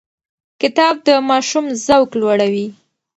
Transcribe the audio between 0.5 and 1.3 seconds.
کتاب د